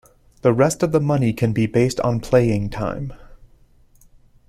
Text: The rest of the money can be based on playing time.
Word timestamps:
The 0.41 0.51
rest 0.51 0.81
of 0.81 0.93
the 0.93 0.99
money 0.99 1.31
can 1.31 1.53
be 1.53 1.67
based 1.67 1.99
on 1.99 2.21
playing 2.21 2.71
time. 2.71 3.13